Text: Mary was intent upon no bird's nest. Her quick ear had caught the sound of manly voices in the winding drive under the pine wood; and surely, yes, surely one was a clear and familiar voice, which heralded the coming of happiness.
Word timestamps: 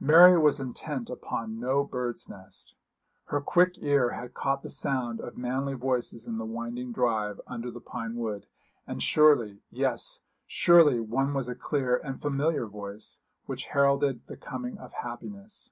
Mary 0.00 0.38
was 0.38 0.58
intent 0.58 1.10
upon 1.10 1.60
no 1.60 1.84
bird's 1.84 2.30
nest. 2.30 2.72
Her 3.26 3.42
quick 3.42 3.74
ear 3.82 4.12
had 4.12 4.32
caught 4.32 4.62
the 4.62 4.70
sound 4.70 5.20
of 5.20 5.36
manly 5.36 5.74
voices 5.74 6.26
in 6.26 6.38
the 6.38 6.46
winding 6.46 6.92
drive 6.92 7.42
under 7.46 7.70
the 7.70 7.78
pine 7.78 8.16
wood; 8.16 8.46
and 8.86 9.02
surely, 9.02 9.60
yes, 9.70 10.20
surely 10.46 10.98
one 10.98 11.34
was 11.34 11.46
a 11.46 11.54
clear 11.54 11.98
and 11.98 12.22
familiar 12.22 12.64
voice, 12.66 13.20
which 13.44 13.66
heralded 13.66 14.26
the 14.28 14.36
coming 14.38 14.78
of 14.78 14.94
happiness. 14.94 15.70